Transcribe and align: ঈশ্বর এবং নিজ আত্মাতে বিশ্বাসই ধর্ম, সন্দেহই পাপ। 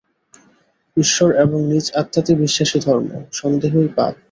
ঈশ্বর 0.97 1.29
এবং 1.35 1.59
নিজ 1.67 1.85
আত্মাতে 1.95 2.31
বিশ্বাসই 2.35 2.79
ধর্ম, 2.79 3.09
সন্দেহই 3.31 3.89
পাপ। 3.95 4.13